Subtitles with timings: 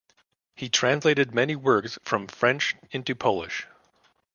[0.55, 3.67] He translated many works from French into Polish.